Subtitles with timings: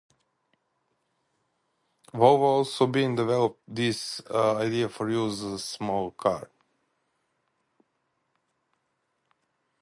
[2.11, 6.47] Volvo has also been developing this idea for use in small cars.